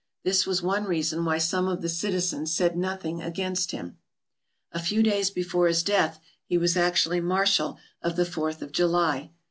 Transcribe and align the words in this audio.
This 0.23 0.47
was 0.47 0.63
one 0.63 0.85
reason 0.85 1.23
why 1.25 1.37
some 1.37 1.67
of 1.67 1.83
the 1.83 1.87
citizens 1.87 2.51
said 2.51 2.75
nothing 2.75 3.21
against 3.21 3.69
him. 3.69 3.99
"A 4.71 4.79
few 4.79 5.03
days 5.03 5.29
before 5.29 5.67
his 5.67 5.83
death 5.83 6.19
he 6.43 6.57
was 6.57 6.75
actually 6.75 7.21
mar 7.21 7.45
shal 7.45 7.77
of 8.01 8.15
the 8.15 8.25
Fourth 8.25 8.63
of 8.63 8.71
July. 8.71 9.29